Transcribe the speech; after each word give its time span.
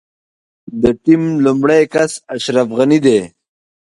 د 0.81 0.83
ټيم 1.03 1.21
لومړی 1.45 1.81
کس 1.93 2.11
اشرف 2.35 2.67
غني 2.77 2.99
دی. 3.05 3.19